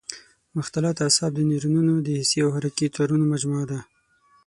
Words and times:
مختلط 0.57 0.97
اعصاب 1.05 1.31
د 1.35 1.39
نیورونونو 1.49 1.93
د 1.99 2.07
حسي 2.19 2.39
او 2.45 2.49
حرکي 2.55 2.87
تارونو 2.95 3.25
مجموعه 3.33 3.65
ده. 3.71 3.79